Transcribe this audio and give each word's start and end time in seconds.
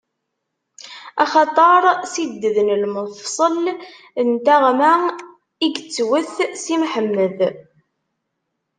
Axaṭer 1.23 1.83
s 2.13 2.13
ided 2.23 2.57
n 2.67 2.69
lmefṣel 2.83 3.65
n 4.27 4.29
taɣma 4.45 4.93
i 5.65 5.67
yettwet 5.73 6.29
Si 6.63 6.75
Mḥemmed. 6.81 7.39